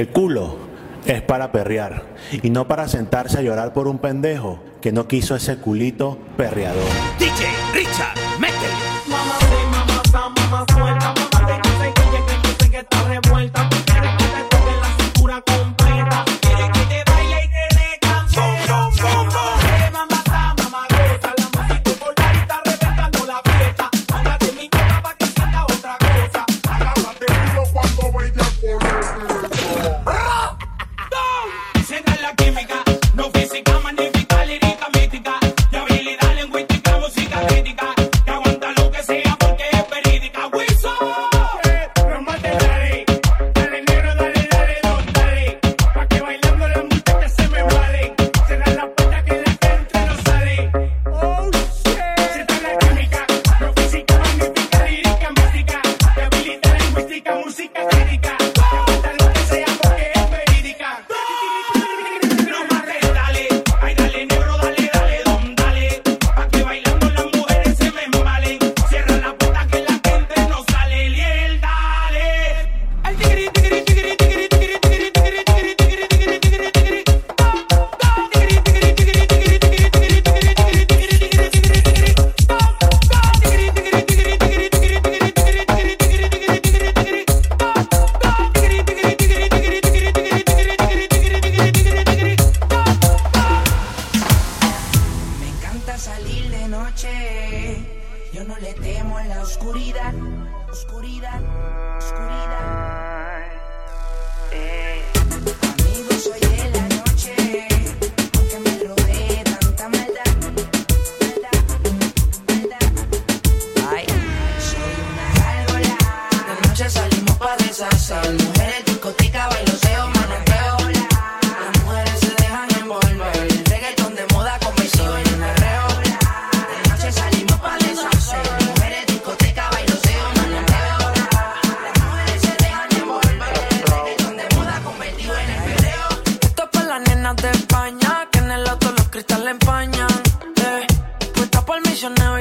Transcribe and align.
El 0.00 0.08
culo 0.08 0.56
es 1.04 1.20
para 1.20 1.52
perrear 1.52 2.04
y 2.42 2.48
no 2.48 2.66
para 2.66 2.88
sentarse 2.88 3.36
a 3.36 3.42
llorar 3.42 3.74
por 3.74 3.86
un 3.86 3.98
pendejo 3.98 4.58
que 4.80 4.92
no 4.92 5.06
quiso 5.06 5.36
ese 5.36 5.58
culito 5.58 6.16
perreador. 6.38 6.88
DJ 7.18 7.46
Richard, 7.74 8.16
métele. 8.38 8.89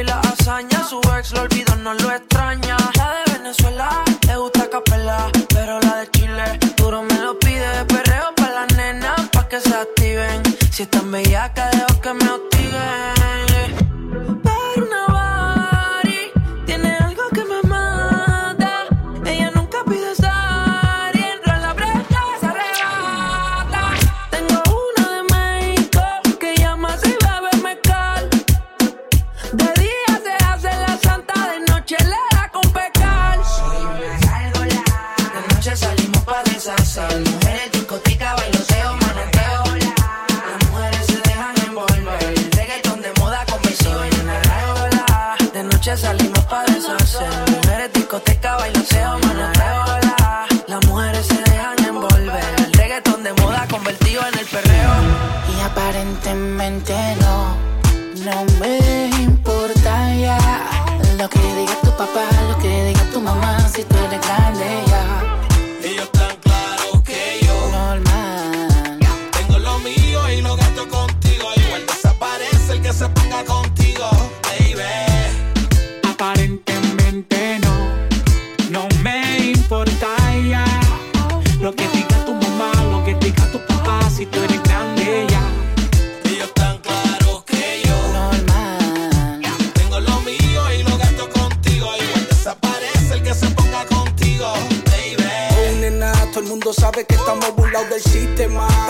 la 0.10 0.20
hazaña. 0.20 0.80
Su 0.90 1.00
ex 1.18 1.32
lo 1.32 1.42
olvidó, 1.42 1.76
no 1.78 1.94
lo 1.94 2.12
extraña. 2.12 2.78
La 2.98 3.08
de 3.18 3.24
Venezuela 3.38 3.90
le 4.28 4.36
gusta 4.38 4.70
capela, 4.70 5.18
pero 5.50 5.80
la 5.80 5.96
de 6.02 6.12
Chile 6.12 6.60
duro 6.78 7.04
me 7.04 7.18
lo 7.26 7.38
pide. 7.40 7.70
Perreo 7.94 8.28
para 8.36 8.52
las 8.58 8.76
nenas, 8.76 9.20
pa' 9.32 9.48
que 9.48 9.60
se 9.60 9.74
activen. 9.74 10.42
Si 10.72 10.84
están 10.84 11.12
bellacas, 11.12 11.72
dejo 11.72 12.02
que 12.02 12.14
me 12.14 12.28
hostiguen. 12.36 13.19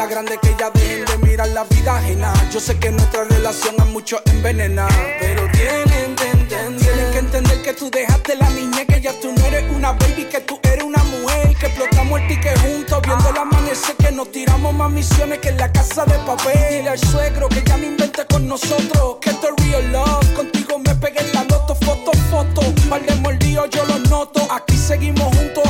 grande 0.10 0.40
que 0.42 0.56
ya 0.60 0.70
dejen 0.72 1.06
de 1.06 1.18
mirar 1.20 1.48
la 1.50 1.64
vida 1.66 1.98
ajena. 1.98 2.34
Yo 2.52 2.60
sé 2.60 2.78
que 2.80 2.90
nuestra 2.92 3.24
relación 3.26 3.80
a 3.80 3.86
muchos 3.86 4.22
envenena, 4.26 4.88
pero 5.20 5.48
tienen 5.52 5.86
que 5.86 6.00
entender. 6.04 6.78
Tienen 6.78 7.12
que 7.12 7.20
entender 7.20 7.62
que 7.62 7.74
tú 7.74 7.90
dejaste 7.92 8.36
la 8.36 8.50
niña, 8.50 8.86
que 8.86 9.00
ya 9.00 9.14
tú 9.20 9.32
no 9.32 9.46
eres 9.46 9.64
una 9.72 9.92
baby, 9.94 10.26
que 10.26 10.42
tú 10.42 10.60
eres 10.64 10.84
una 10.84 11.04
mujer. 11.04 11.56
Que 11.56 11.68
explotamos 11.68 12.20
el 12.22 12.28
ticket 12.28 12.58
juntos, 12.60 13.02
viendo 13.06 13.30
el 13.30 13.38
amanecer, 13.38 13.96
que 13.98 14.12
nos 14.12 14.32
tiramos 14.32 14.74
más 14.74 14.92
misiones 14.92 15.40
que 15.40 15.50
en 15.50 15.58
la 15.58 15.72
casa 15.72 16.06
de 16.06 16.18
papel. 16.20 16.58
Dile 16.70 16.90
al 16.90 17.00
suegro 17.00 17.48
que 17.48 17.64
ya 17.64 17.78
no 17.78 17.86
invente 17.86 18.26
con 18.26 18.48
nosotros, 18.48 19.18
que 19.22 19.30
esto 19.30 19.50
es 19.50 19.66
real 19.66 19.92
love. 19.92 20.34
Contigo 20.36 20.80
me 20.80 20.96
pegué 20.96 21.20
en 21.20 21.34
la 21.34 21.44
loto, 21.44 21.76
foto, 21.76 22.12
foto. 22.32 22.62
Par 22.90 23.06
de 23.06 23.16
mordidos 23.16 23.70
yo 23.70 23.86
los 23.86 24.10
noto, 24.10 24.48
aquí 24.52 24.76
seguimos 24.76 25.36
juntos 25.36 25.69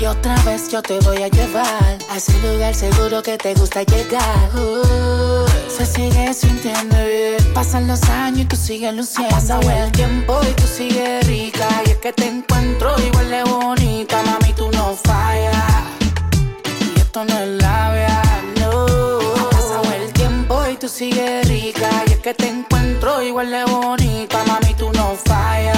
y 0.00 0.06
otra 0.06 0.34
vez 0.44 0.70
yo 0.70 0.80
te 0.80 0.98
voy 1.00 1.22
a 1.22 1.28
llevar 1.28 1.98
a 2.08 2.16
ese 2.16 2.32
lugar 2.40 2.74
seguro 2.74 3.22
que 3.22 3.36
te 3.36 3.52
gusta 3.52 3.82
llegar. 3.82 4.50
Uh, 4.54 5.46
se 5.68 5.84
sigue 5.84 6.32
sintiendo 6.32 6.96
bien. 6.96 7.52
Pasan 7.52 7.86
los 7.86 8.02
años 8.04 8.40
y 8.40 8.44
tú 8.46 8.56
sigues 8.56 8.94
luciendo. 8.94 9.34
Pasa 9.34 9.60
el 9.60 9.92
tiempo 9.92 10.40
y 10.48 10.52
tú 10.54 10.62
sigues 10.66 11.26
rica. 11.26 11.68
Y 11.84 11.90
es 11.90 11.98
que 11.98 12.14
te 12.14 12.26
encuentro 12.26 12.94
igual 13.06 13.28
de 13.28 13.44
bonita, 13.44 14.22
mami, 14.22 14.54
tú 14.54 14.70
no 14.72 14.96
fallas. 15.04 15.84
Y 16.96 16.98
esto 16.98 17.22
no 17.26 17.38
es 17.38 17.48
labia, 17.62 18.22
no. 18.60 18.86
Pasado 19.50 19.92
el 19.92 20.10
tiempo 20.14 20.58
y 20.72 20.76
tú 20.76 20.88
sigues 20.88 21.46
rica. 21.46 21.90
Y 22.06 22.12
es 22.12 22.18
que 22.20 22.32
te 22.32 22.48
encuentro 22.48 23.22
igual 23.22 23.50
de 23.50 23.64
bonita, 23.66 24.42
mami, 24.46 24.72
tú 24.72 24.90
no 24.94 25.14
fallas. 25.22 25.77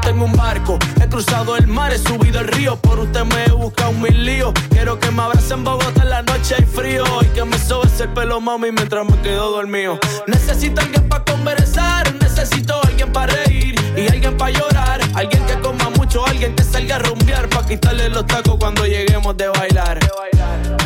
monté 0.00 0.10
en 0.10 0.22
un 0.22 0.32
barco, 0.32 0.78
he 1.00 1.08
cruzado 1.08 1.56
el 1.56 1.66
mar, 1.66 1.92
he 1.92 1.98
subido 1.98 2.40
el 2.40 2.48
río, 2.48 2.76
por 2.76 2.98
usted 2.98 3.24
me 3.24 3.44
he 3.44 3.50
buscado 3.50 3.92
mil 3.92 4.24
líos. 4.24 4.52
Quiero 4.70 4.98
que 4.98 5.10
me 5.10 5.22
abrace 5.22 5.54
en 5.54 5.64
Bogotá 5.64 6.02
en 6.02 6.10
la 6.10 6.22
noche 6.22 6.56
hay 6.58 6.64
frío 6.64 7.04
y 7.22 7.26
que 7.26 7.44
me 7.44 7.58
sobe 7.58 7.88
el 7.98 8.08
pelo 8.10 8.40
mami 8.40 8.72
mientras 8.72 9.04
me 9.04 9.16
quedo 9.20 9.50
dormido. 9.50 9.98
Necesito 10.26 10.80
alguien 10.80 11.08
para 11.08 11.24
conversar, 11.24 12.14
necesito 12.14 12.80
alguien 12.84 13.12
para 13.12 13.32
reír 13.32 13.74
y 13.96 14.08
alguien 14.08 14.36
para 14.36 14.52
llorar, 14.52 15.00
alguien 15.14 15.44
que 15.44 15.58
coma 15.60 15.90
mucho, 15.90 16.26
alguien 16.26 16.54
que 16.54 16.62
salga 16.62 16.96
a 16.96 16.98
rumbear 17.00 17.48
para 17.48 17.66
quitarle 17.66 18.08
los 18.08 18.26
tacos 18.26 18.56
cuando 18.58 18.86
lleguemos 18.86 19.36
de 19.36 19.48
bailar. 19.48 19.98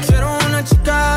Quiero 0.07 0.37
una 0.49 0.65
chica, 0.65 1.17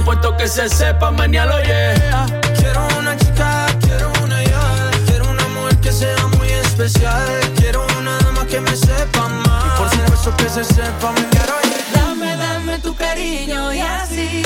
supuesto 0.00 0.34
que 0.34 0.48
se 0.48 0.66
sepa 0.68 1.10
mañana, 1.10 1.62
yeah. 1.62 2.26
Quiero 2.56 2.80
una 2.98 3.14
chica, 3.16 3.66
quiero 3.82 4.10
una 4.22 4.42
ya. 4.42 4.90
Quiero 5.06 5.30
una 5.30 5.46
mujer 5.48 5.76
que 5.80 5.92
sea 5.92 6.26
muy 6.38 6.48
especial. 6.48 7.28
Quiero 7.56 7.86
una 7.98 8.16
dama 8.18 8.46
que 8.46 8.60
me 8.60 8.74
sepa 8.74 9.26
amar. 9.26 9.62
Y 9.66 9.78
por 9.78 9.90
supuesto 9.90 10.36
que 10.38 10.48
se 10.48 10.64
sepa 10.64 11.12
mañana, 11.12 11.54
Dame, 11.94 12.34
dame 12.36 12.78
tu 12.78 12.94
cariño 12.96 13.74
y 13.74 13.80
así. 13.80 14.42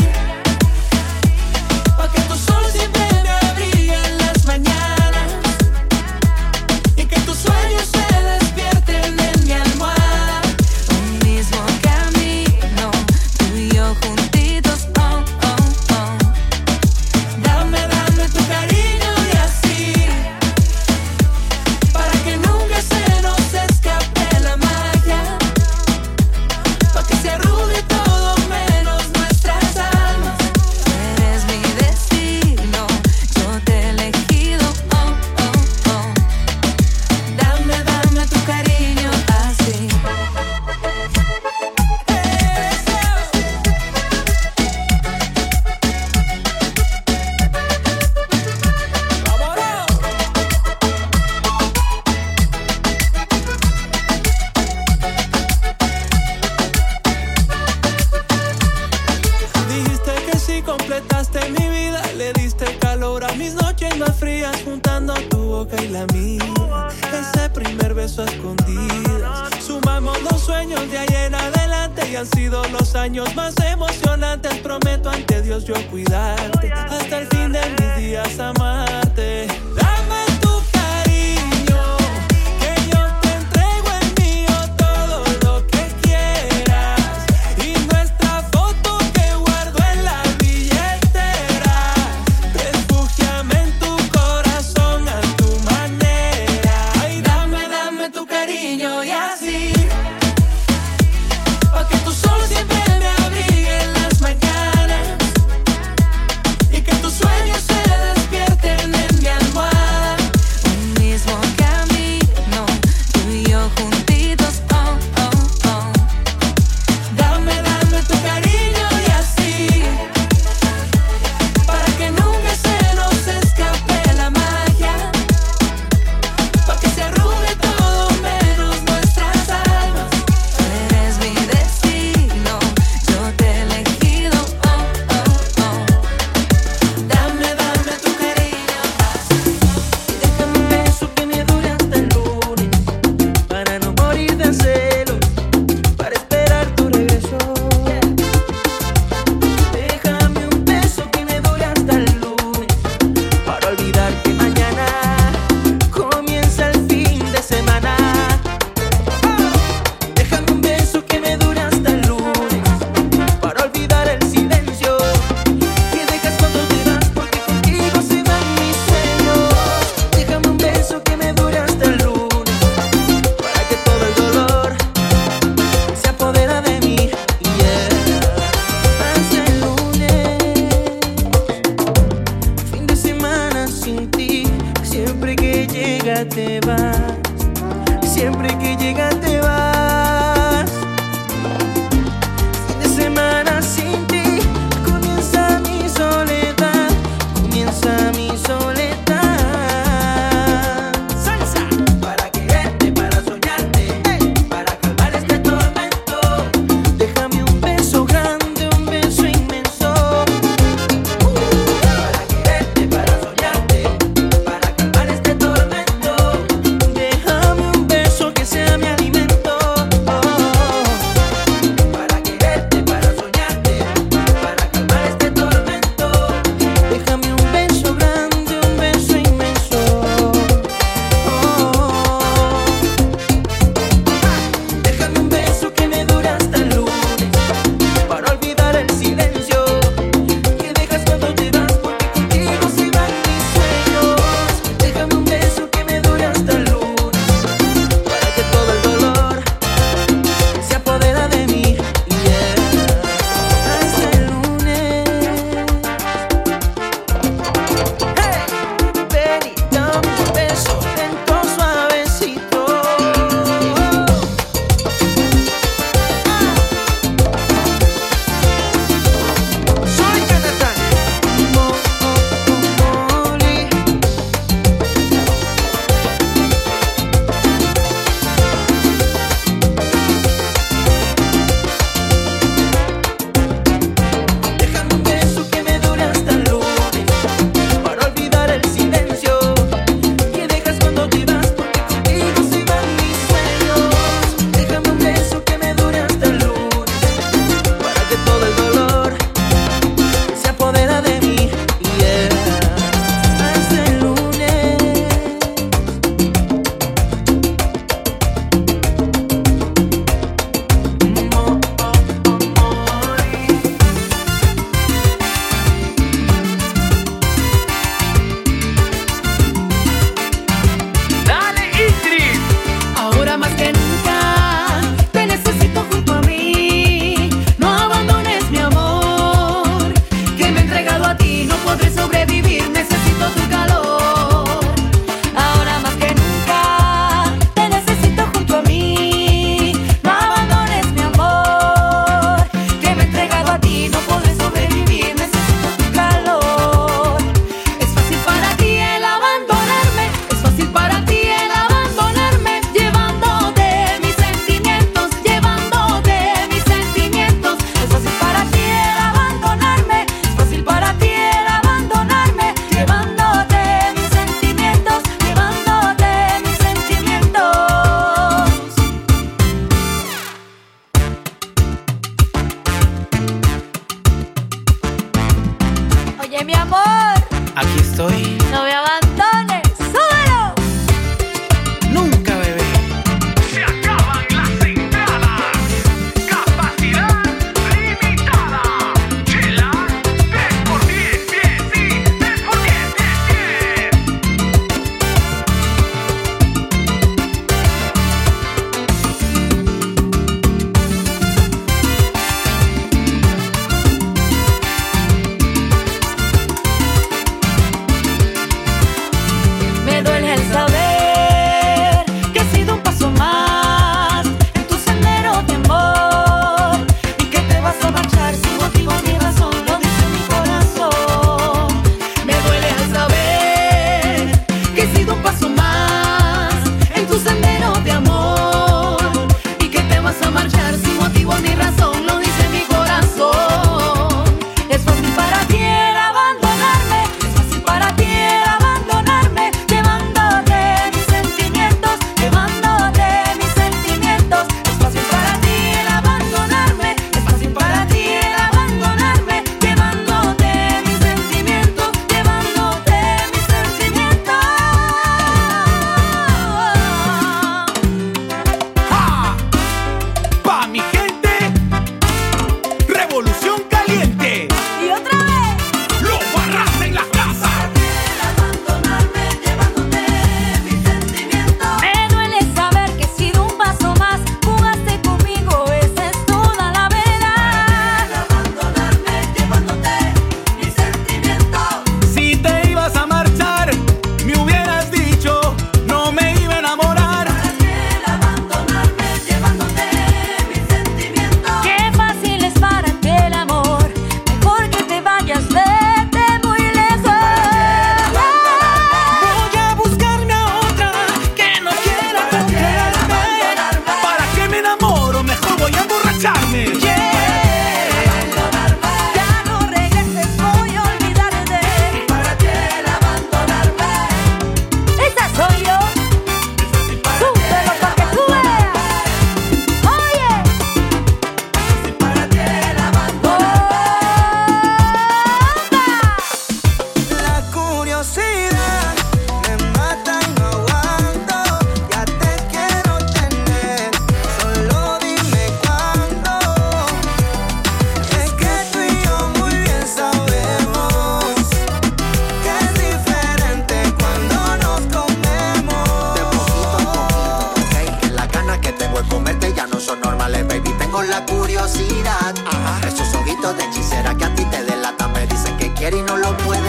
Pa' 1.96 2.08
que 2.10 2.20
tu 2.22 2.34
sol 2.34 2.64
siempre 2.72 3.13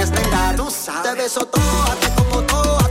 quieres, 0.05 0.11
nega, 0.11 0.55
tú 0.55 0.69
sabes. 0.69 1.03
Te 1.03 1.13
beso 1.15 1.45
toda, 1.45 1.95
te 1.99 2.09
como 2.15 2.41
toda. 2.43 2.84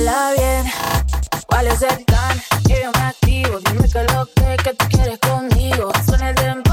pasarla 0.00 0.32
bien. 0.36 0.64
¿Cuál 1.46 1.66
es 1.66 1.82
el 1.82 2.04
plan? 2.04 2.40
Yo 2.68 2.76
ya 2.76 2.90
me 2.90 3.06
activo. 3.06 3.58
Dime 3.70 3.88
que 3.88 4.02
lo 4.14 4.26
que, 4.26 4.56
que 4.62 4.74
tú 4.74 4.86
quieres 4.88 5.18
conmigo. 5.18 5.92
Suena 6.06 6.30
el 6.30 6.34
tiempo 6.36 6.72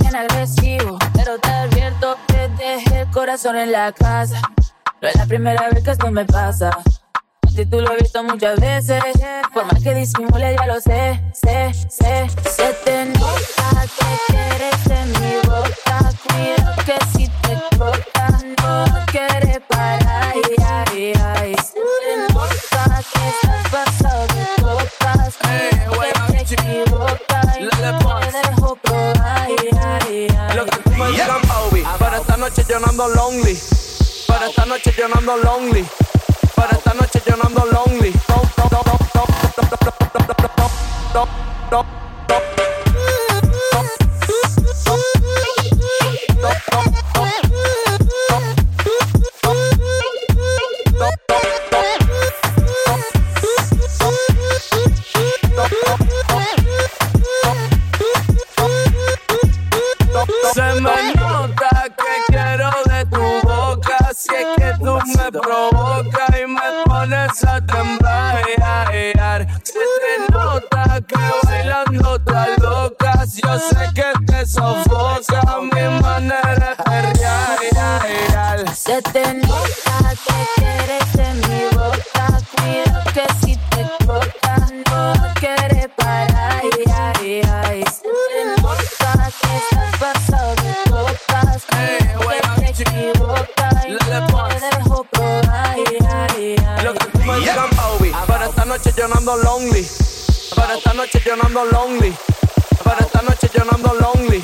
bien 0.00 0.16
agresivo. 0.16 0.98
Pero 1.14 1.38
te 1.38 1.48
advierto 1.48 2.16
que 2.26 2.48
dejé 2.58 3.00
el 3.00 3.10
corazón 3.10 3.56
en 3.56 3.72
la 3.72 3.92
casa. 3.92 4.40
No 5.00 5.08
es 5.08 5.16
la 5.16 5.26
primera 5.26 5.68
vez 5.70 5.82
que 5.82 5.90
esto 5.90 6.10
me 6.10 6.24
pasa. 6.24 6.70
Si 7.54 7.66
tú 7.66 7.80
lo 7.80 7.92
he 7.92 7.96
visto 7.98 8.22
muchas 8.22 8.60
veces. 8.60 9.02
Por 9.52 9.64
más 9.64 9.82
que 9.82 9.94
disimule, 9.94 10.54
ya 10.54 10.66
lo 10.66 10.80
sé, 10.80 11.20
sé, 11.32 11.72
sé. 11.88 12.28
Se 12.48 12.72
te 12.84 13.06
nota 13.06 13.86
que 13.98 14.32
quieres 14.32 14.84
de 14.84 15.18
mi 15.18 15.36
boca. 15.48 16.12
Cuidado 16.28 16.74
que 16.84 16.96
si 17.12 17.28
te 17.28 17.76
cortas, 17.76 18.44
no 18.62 18.84
quieres 19.06 19.60
parar. 19.68 20.34
Y 20.36 20.57
noche 32.48 32.64
lonely. 33.08 33.58
Para 34.26 34.46
esta 34.46 34.64
noche 34.64 34.92
yo 34.96 35.08
no 35.08 35.36
lonely. 35.36 35.86
Para 36.54 36.76
esta 36.76 36.94
noche 36.94 37.22
yo 37.26 37.36
lonely. 37.66 38.12
Yo 73.08 73.58
sé 73.58 73.88
que 73.94 74.12
te 74.26 74.46
sofoca 74.46 75.40
mi 75.62 76.00
manera 76.00 76.76
de. 76.90 78.74
Se 78.74 79.00
te 79.02 79.34
nota 79.34 80.14
que 80.26 80.38
quieres 80.56 81.14
en 81.18 81.40
mi 81.48 81.62
boca. 81.74 82.26
Que 83.14 83.24
si 83.40 83.56
te 83.70 83.84
toca, 84.04 84.56
no 84.90 85.34
quieres 85.40 85.88
parar. 85.96 86.60
Ay. 86.60 87.84
Se 87.84 88.02
te 88.28 88.60
nota 88.60 89.12
que 89.40 89.52
estás 89.56 89.90
pasado 89.98 90.50
de 90.56 90.72
copas. 90.90 91.64
Que 91.64 92.74
te 92.74 92.82
equivocas 92.82 93.76
y 93.86 93.88
no 93.92 94.48
te 94.48 94.56
dejo 94.76 95.04
probar. 95.04 95.76
Lo 96.84 96.92
que 96.94 97.04
tú 97.06 97.18
me 97.20 97.38
digas, 97.38 97.56
esta 98.48 98.64
noche 98.64 98.92
yo 98.96 99.08
no 99.08 99.14
ando 99.14 99.36
lonely. 99.36 99.86
Para 100.54 100.74
esta 100.74 100.92
noche 100.92 101.22
yo 101.24 101.36
no 101.36 101.44
ando 101.44 101.64
lonely. 101.64 102.14
Para 102.88 103.00
esta 103.02 103.20
noche 103.20 103.50
yo 103.52 103.62
no 103.66 103.72
ando 103.72 103.92
lonely. 104.00 104.40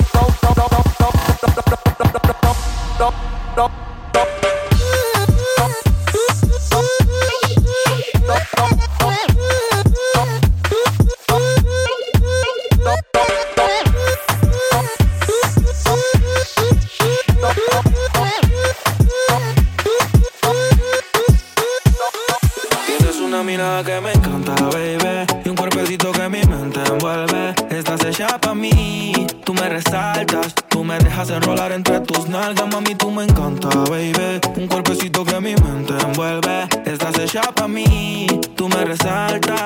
Resaltas. 29.75 30.55
Tú 30.69 30.83
me 30.83 30.97
dejas 30.99 31.29
enrolar 31.29 31.71
entre 31.73 31.99
tus 32.01 32.29
nalgas, 32.29 32.67
mami. 32.71 32.95
Tú 32.95 33.11
me 33.11 33.23
encanta, 33.23 33.67
baby. 33.89 34.39
Un 34.55 34.67
cuerpecito 34.67 35.25
que 35.25 35.39
mi 35.41 35.55
mente 35.55 35.93
envuelve. 36.01 36.67
Estás 36.85 37.17
hecha 37.19 37.41
pa' 37.53 37.67
mí. 37.67 38.27
Tú 38.55 38.69
me 38.69 38.85
resaltas. 38.85 39.65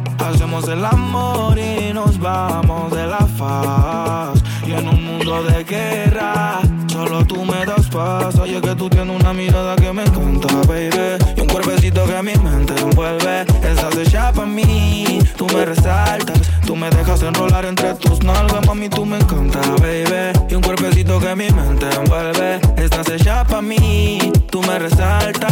Hacemos 0.61 0.77
el 0.77 0.85
amor 0.85 1.57
y 1.57 1.91
nos 1.91 2.19
vamos 2.19 2.91
de 2.91 3.07
la 3.07 3.25
faz. 3.37 4.43
Y 4.67 4.73
en 4.73 4.87
un 4.87 5.03
mundo 5.03 5.43
de 5.43 5.63
guerra, 5.63 6.59
solo 6.87 7.25
tú 7.25 7.43
me 7.45 7.65
das 7.65 7.87
paz. 7.87 8.37
Oye, 8.37 8.61
que 8.61 8.75
tú 8.75 8.87
tienes 8.89 9.19
una 9.19 9.33
mirada 9.33 9.75
que 9.75 9.91
me 9.91 10.03
encanta, 10.03 10.53
baby. 10.67 11.17
Y 11.35 11.41
un 11.41 11.47
cuerpecito 11.47 12.05
que 12.05 12.21
mi 12.21 12.35
mente 12.35 12.75
envuelve. 12.79 13.41
Estás 13.63 13.97
hecha 13.97 14.31
pa' 14.31 14.45
mí, 14.45 15.19
tú 15.35 15.47
me 15.47 15.65
resaltas. 15.65 16.39
Tú 16.65 16.75
me 16.75 16.89
dejas 16.91 17.23
enrolar 17.23 17.65
entre 17.65 17.95
tus 17.95 18.23
nalgas, 18.23 18.65
mami, 18.67 18.87
tú 18.89 19.03
me 19.05 19.17
encanta, 19.17 19.61
baby. 19.81 20.37
Y 20.49 20.55
un 20.55 20.61
cuerpecito 20.61 21.19
que 21.19 21.35
mi 21.35 21.49
mente 21.49 21.87
envuelve. 21.95 22.59
Estás 22.77 23.09
hecha 23.09 23.43
pa' 23.45 23.61
mí, 23.63 24.31
tú 24.51 24.61
me 24.61 24.77
resaltas. 24.77 25.51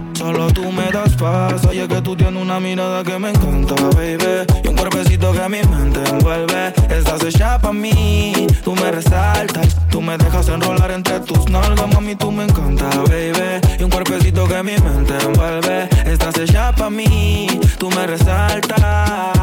solo 0.31 0.53
tú 0.53 0.71
me 0.71 0.89
das 0.91 1.15
paz. 1.15 1.65
Oye, 1.65 1.87
que 1.87 2.01
tú 2.01 2.15
tienes 2.15 2.41
una 2.41 2.59
mirada 2.59 3.03
que 3.03 3.17
me 3.19 3.29
encanta, 3.29 3.75
baby. 3.95 4.45
Y 4.63 4.67
un 4.67 4.75
cuerpecito 4.75 5.31
que 5.31 5.49
mi 5.49 5.61
mente 5.63 5.99
envuelve. 6.09 6.73
Estás 6.89 7.23
hecha 7.23 7.59
pa' 7.59 7.73
mí, 7.73 8.47
tú 8.63 8.75
me 8.75 8.91
resaltas. 8.91 9.77
Tú 9.89 10.01
me 10.01 10.17
dejas 10.17 10.47
enrolar 10.47 10.91
entre 10.91 11.19
tus 11.21 11.49
nalgas, 11.49 11.93
mami, 11.93 12.15
tú 12.15 12.31
me 12.31 12.43
encanta, 12.43 12.89
baby. 13.09 13.61
Y 13.79 13.83
un 13.83 13.89
cuerpecito 13.89 14.47
que 14.47 14.63
mi 14.63 14.77
mente 14.77 15.13
envuelve. 15.23 15.89
Estás 16.05 16.37
hecha 16.37 16.71
pa' 16.73 16.89
mí, 16.89 17.47
tú 17.77 17.89
me 17.89 18.07
resaltas. 18.07 19.40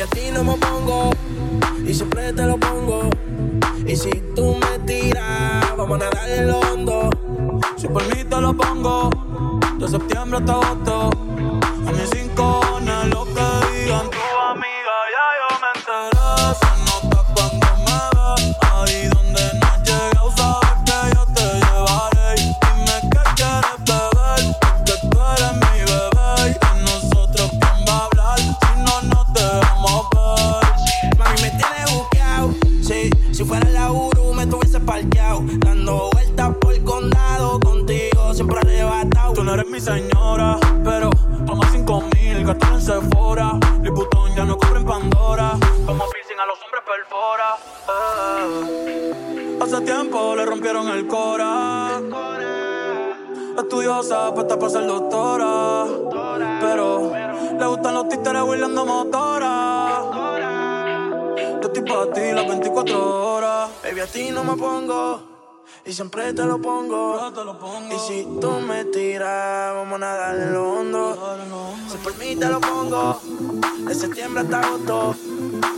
Baby, 0.00 0.02
a 0.02 0.06
ti 0.06 0.30
no 0.32 0.44
me 0.44 0.54
pongo 0.54 1.10
y 1.86 1.92
siempre 1.92 2.32
te 2.32 2.46
lo 2.46 2.56
pongo. 2.58 3.10
Y 3.86 3.96
si 3.96 4.10
tú 4.34 4.56
me 4.56 4.78
tiras, 4.86 5.76
vamos 5.76 6.00
a 6.00 6.04
nadar 6.04 6.30
en 6.30 6.44
el 6.44 6.50
hondo. 6.50 7.10
Si 7.76 7.86
por 7.86 8.02
mí 8.04 8.24
te 8.24 8.40
lo 8.40 8.56
pongo, 8.56 9.10
de 9.78 9.88
septiembre 9.88 10.38
hasta 10.38 10.52
agosto. 10.52 11.29
te 72.36 72.46
lo 72.46 72.60
pongo. 72.60 73.20
De 73.86 73.94
septiembre 73.94 74.42
hasta 74.42 74.60
agosto. 74.60 75.14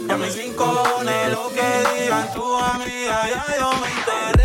Ya 0.08 0.16
mis 0.16 0.36
rincones, 0.36 1.32
lo 1.32 1.48
que 1.48 2.02
digan 2.02 2.32
tu 2.34 2.56
amiga, 2.58 3.28
ya 3.28 3.44
yo 3.58 3.70
me 3.80 3.88
enteré. 3.88 4.41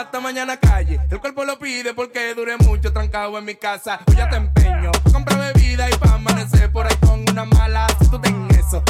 hasta 0.00 0.20
mañana 0.20 0.56
calle. 0.56 0.98
El 1.10 1.20
cuerpo 1.20 1.44
lo 1.44 1.58
pide 1.58 1.92
porque 1.92 2.34
dure 2.34 2.56
mucho 2.56 2.92
trancado 2.92 3.36
en 3.38 3.44
mi 3.44 3.54
casa. 3.54 4.00
Hoy 4.06 4.16
ya 4.16 4.30
te 4.30 4.36
empeño, 4.36 4.90
compra 5.12 5.52
bebida 5.52 5.90
y 5.90 5.94
pa' 5.94 6.14
amanecer 6.14 6.72
por 6.72 6.86
ahí 6.86 6.96
con 7.00 7.28
una 7.30 7.44
mala. 7.44 7.86
Si 8.00 8.08
tú 8.08 8.18
ten 8.18 8.48
eso, 8.52 8.82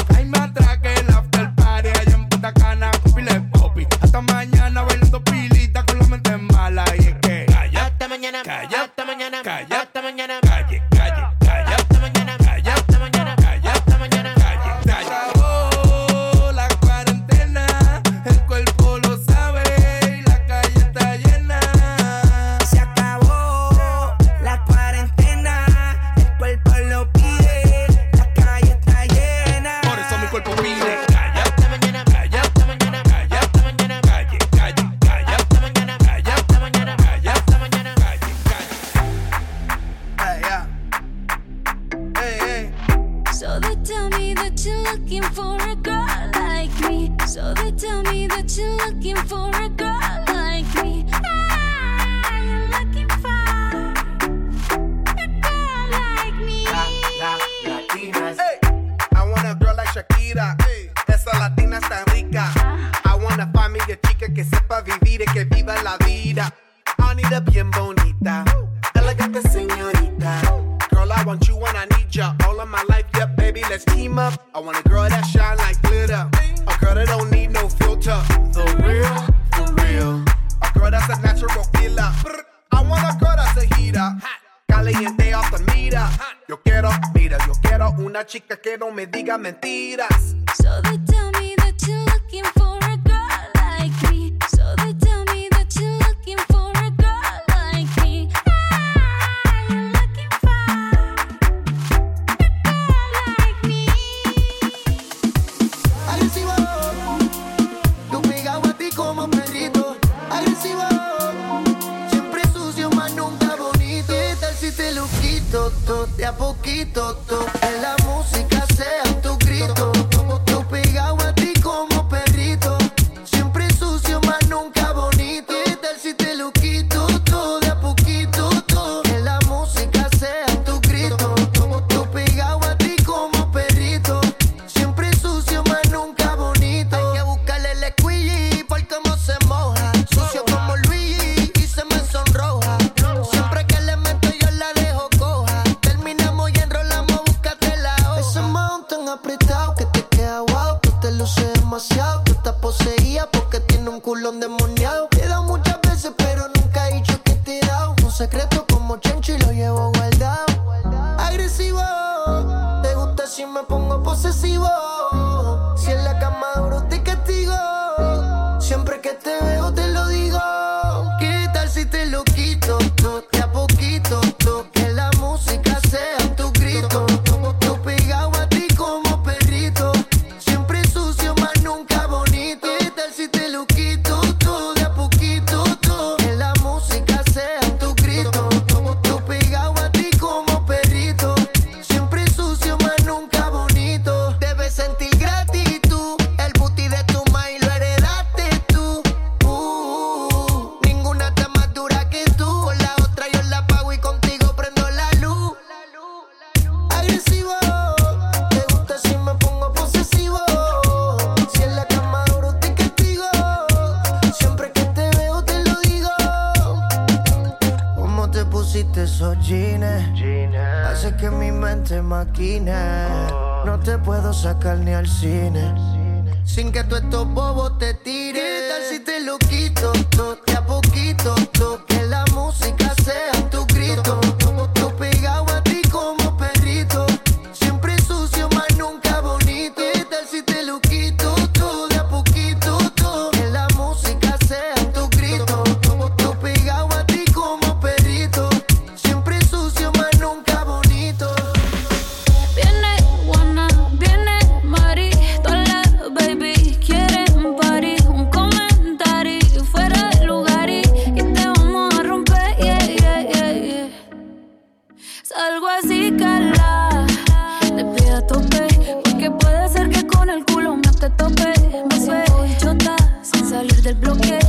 del 273.91 273.99
bloque, 273.99 274.40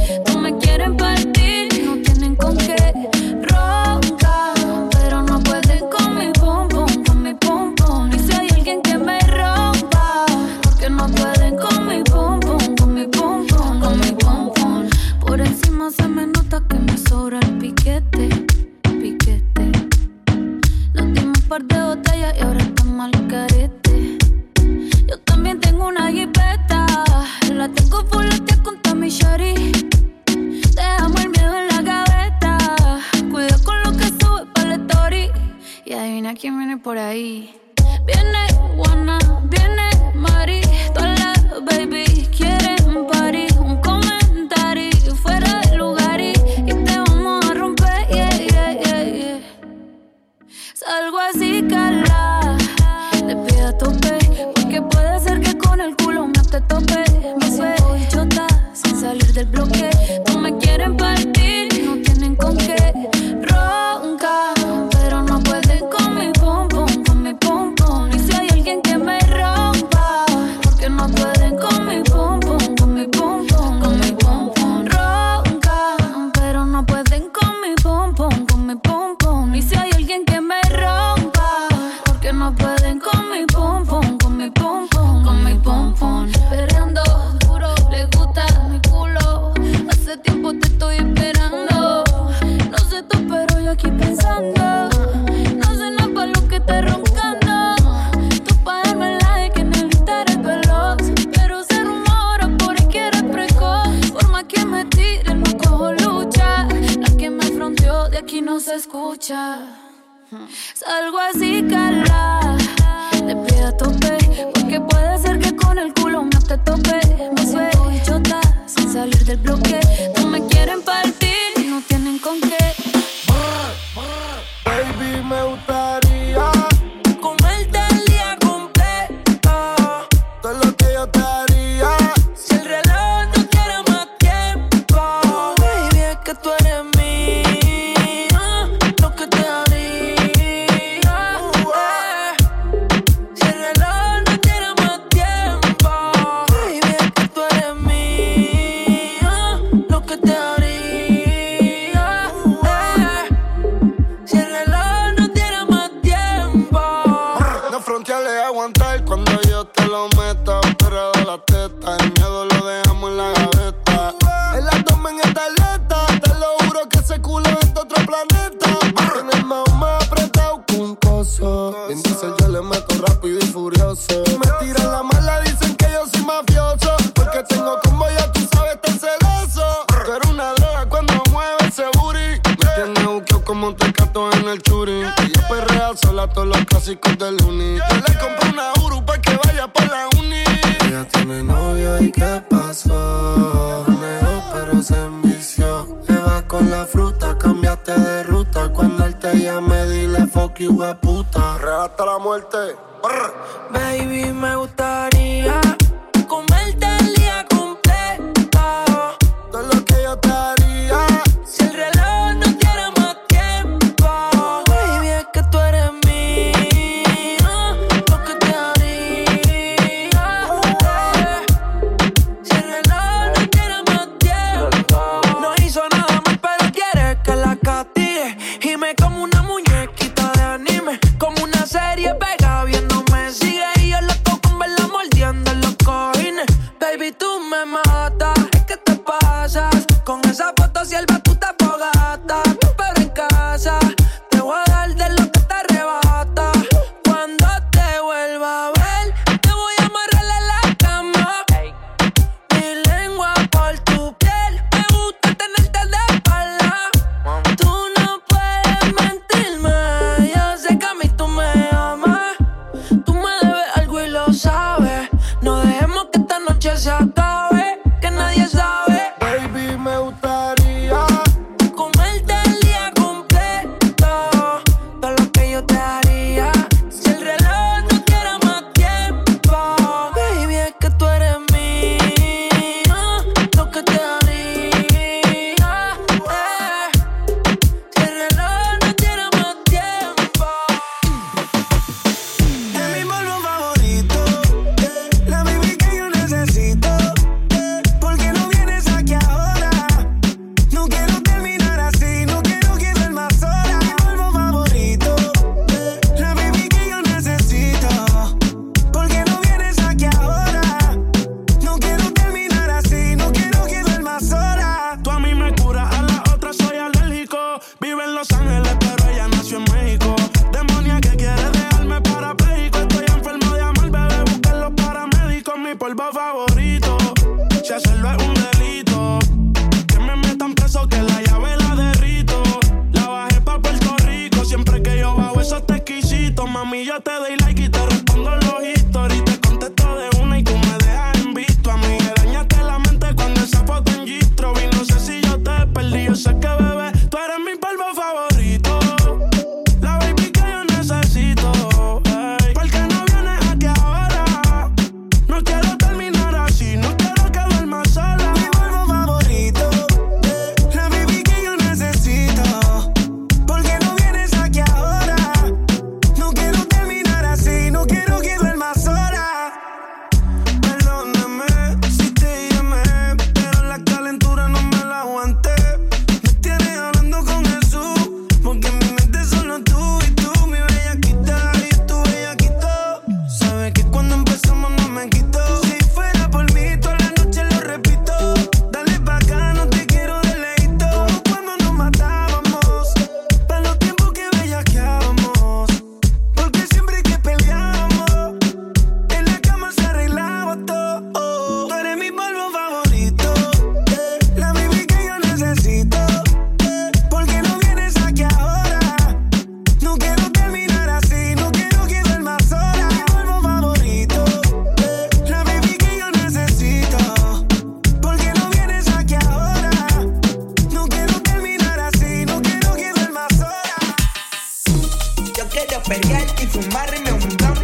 perrear 425.85 426.27
y 426.41 426.47
fumarme 426.47 427.13
un 427.13 427.37
blon. 427.37 427.55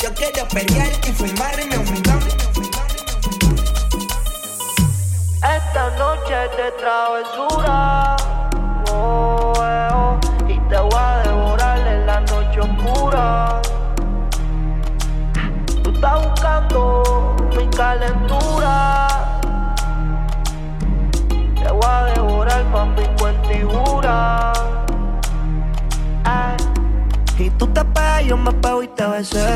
Yo 0.00 0.14
quiero 0.14 0.48
perrear 0.48 0.90
y 1.06 1.12
fumarme 1.12 1.78
un 1.78 2.02
blon. 2.02 2.22
Esta 5.42 5.90
noche 5.98 6.34
de 6.56 6.72
travesura, 6.78 8.16
oh, 8.90 9.52
oh, 9.56 10.20
y 10.48 10.58
te 10.68 10.78
voy 10.78 10.94
a 10.94 11.22
devorar 11.24 11.78
en 11.78 12.06
la 12.06 12.20
noche 12.20 12.60
oscura. 12.60 13.62
Tú 15.82 15.90
estás 15.90 16.28
buscando 16.28 17.36
mi 17.56 17.68
calentura. 17.68 19.08
Te 21.28 21.70
voy 21.70 21.86
a 21.86 22.04
devorar, 22.14 22.64
papi, 22.72 23.02
mi 23.18 23.38
y. 23.48 24.51
tú 27.62 27.68
te 27.68 27.84
pegas, 27.84 28.24
yo 28.24 28.36
me 28.36 28.52
pego 28.54 28.82
y 28.82 28.88
te 28.88 29.06
besé. 29.06 29.46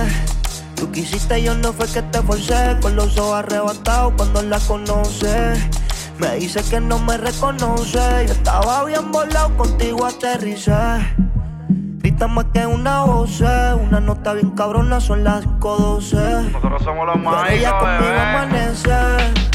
Tú 0.76 0.92
quisiste, 0.92 1.42
yo 1.42 1.56
no 1.56 1.72
fue 1.72 1.88
que 1.88 2.02
te 2.02 2.22
forcé. 2.22 2.76
Con 2.80 2.94
los 2.94 3.18
ojos 3.18 3.34
arrebatados 3.34 4.12
cuando 4.16 4.42
la 4.42 4.60
conoce. 4.60 5.54
Me 6.18 6.36
dice 6.36 6.62
que 6.70 6.80
no 6.80 7.00
me 7.00 7.16
reconoce. 7.16 7.98
Yo 8.26 8.32
estaba 8.32 8.84
bien 8.84 9.10
volado, 9.10 9.56
contigo 9.56 10.06
aterricé. 10.06 10.72
Grita 11.98 12.28
más 12.28 12.44
que 12.54 12.64
una 12.64 13.02
voz, 13.02 13.40
una 13.40 13.98
nota 13.98 14.34
bien 14.34 14.50
cabrona, 14.50 15.00
son 15.00 15.24
las 15.24 15.44
5.12. 15.44 16.52
Nosotros 16.52 16.82
somos 16.84 17.06
los 17.06 17.16
Pero 17.16 17.46
ella 17.48 17.78
conmigo 17.80 18.20
amanece. 18.20 19.45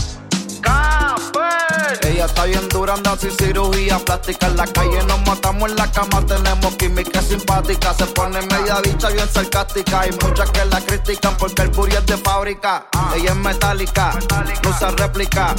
Ella 2.04 2.26
está 2.26 2.46
bien 2.46 2.68
dura, 2.70 2.94
anda 2.94 3.18
sin 3.18 3.32
cirugía 3.32 4.00
plástica. 4.00 4.48
En 4.48 4.58
la 4.58 4.66
calle 4.66 5.04
nos 5.08 5.20
matamos 5.26 5.70
en 5.70 5.76
la 5.76 5.92
cama, 5.92 6.26
tenemos 6.26 6.76
química 6.76 7.22
simpática. 7.22 7.94
Se 7.94 8.06
pone 8.08 8.42
media 8.42 8.80
bicha 8.82 9.10
bien 9.10 9.28
sarcástica. 9.30 10.02
Hay 10.02 10.12
muchas 10.24 10.50
que 10.52 10.66
la 10.66 10.80
critican 10.82 11.36
porque 11.38 11.64
el 11.64 11.70
booty 11.70 11.96
es 11.96 12.06
de 12.06 12.18
fábrica. 12.18 12.88
Ella 13.16 13.32
es 13.32 13.36
metálica, 13.36 14.18
no 14.64 14.70
usa 14.70 14.92
réplica. 14.92 15.56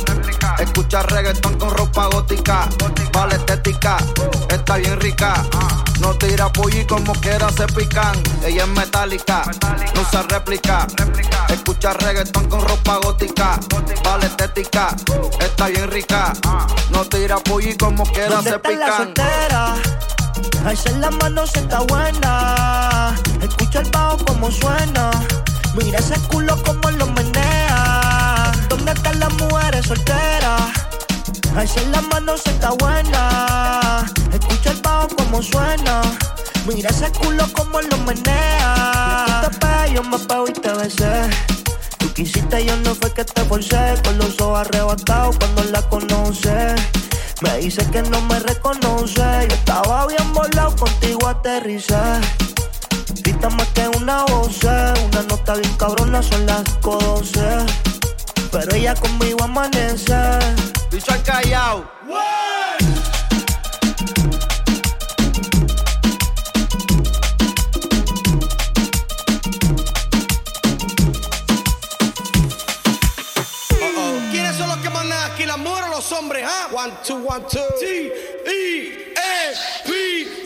Escucha 0.59 1.03
reggaetón 1.03 1.59
con 1.59 1.71
ropa 1.71 2.07
gótica. 2.07 2.69
Vale 3.13 3.37
estética, 3.37 3.99
está 4.49 4.77
bien 4.77 4.99
rica. 5.01 5.35
No 6.03 6.13
tira 6.19 6.53
pollo 6.53 6.81
y 6.81 6.85
como 6.85 7.13
quiera 7.15 7.49
se 7.51 7.67
pican. 7.69 8.21
Ella 8.45 8.65
es 8.65 8.69
metálica, 8.69 9.45
no 9.95 10.01
usa 10.03 10.23
réplica. 10.29 10.87
Escucha 11.49 11.93
reggaetón 11.95 12.49
con 12.49 12.61
ropa 12.61 12.97
gótica. 12.97 13.59
Vale 14.05 14.27
estética, 14.27 14.95
está 15.41 15.69
bien 15.69 15.89
rica. 15.91 16.33
No 16.91 17.05
tira 17.05 17.39
pollo 17.39 17.71
y 17.71 17.77
como 17.77 18.05
quiera 18.05 18.29
¿Dónde 18.37 18.51
se 18.51 18.57
está 18.57 18.71
la 18.71 18.77
pican. 18.87 18.97
soltera? 18.97 19.75
Alza 20.67 20.91
la 20.91 21.11
mano 21.13 21.47
si 21.47 21.59
está 21.61 21.81
buena. 21.81 23.15
Escucha 23.41 23.81
el 23.81 23.91
bajo 23.91 24.17
como 24.25 24.51
suena. 24.51 25.11
Mira 25.77 25.99
ese 26.01 26.19
culo 26.29 26.61
como 26.65 26.91
lo 26.91 27.07
menea. 27.07 28.53
¿Dónde 28.69 28.93
están 28.93 29.21
las 29.21 29.33
mujeres 29.35 29.87
solteras? 29.87 30.63
Alza 31.57 31.81
la 31.91 32.01
mano 32.03 32.37
si 32.39 32.51
está 32.51 32.71
buena. 32.71 34.07
Escucha 34.33 34.71
el 34.71 34.81
bajo 34.81 35.09
como 35.17 35.43
suena. 35.43 36.03
Mira 36.67 36.91
ese 36.91 37.11
culo 37.13 37.45
como 37.53 37.81
lo 37.81 37.97
menea. 37.99 39.27
Tú 39.27 39.51
te 39.51 39.59
pegas, 39.59 39.91
yo 39.91 40.03
me 40.03 40.19
pego 40.19 40.49
y 40.49 40.53
te 40.53 40.73
besé. 40.73 41.31
Tú 41.99 42.13
quisiste, 42.15 42.65
yo 42.65 42.77
no 42.79 42.95
fue 42.95 43.13
que 43.13 43.25
te 43.25 43.45
forcé. 43.45 43.95
Con 44.05 44.19
los 44.19 44.41
ojos 44.41 44.61
arrebatados 44.61 45.37
cuando 45.39 45.65
la 45.65 45.83
conoce. 45.89 46.75
Me 47.43 47.59
dice 47.59 47.85
que 47.91 48.03
no 48.03 48.21
me 48.23 48.39
reconoce. 48.41 49.23
Yo 49.49 49.55
estaba 49.55 50.07
bien 50.07 50.33
volado, 50.33 50.75
contigo 50.77 51.29
aterricé. 51.29 51.97
Grita 53.23 53.51
más 53.51 53.69
que 53.69 53.89
una 53.89 54.25
voz, 54.25 54.63
una 54.65 55.23
nota 55.29 55.55
bien 55.55 55.77
cabrona, 55.77 56.23
son 56.23 56.47
las 56.47 56.65
5.12. 56.81 57.92
Pero 58.53 58.75
ella 58.75 58.95
conmigo 58.95 59.43
amanece. 59.43 60.15
Bicho 60.91 61.11
al 61.11 61.23
callao. 61.23 61.91
¿Quiénes 74.31 74.57
son 74.57 74.69
los 74.69 74.77
que 74.79 74.91
mandan 74.91 75.33
aquí, 75.33 75.47
las 75.47 75.59
mujeres 75.59 75.89
o 75.89 75.97
los 75.97 76.13
hombres? 76.13 76.45
¿ah? 76.47 76.69
One, 76.73 76.93
two, 77.07 77.17
one, 77.27 77.45
two. 77.51 77.61
T, 77.81 77.87
E, 78.47 79.15
E, 79.17 79.55
P. 79.87 80.42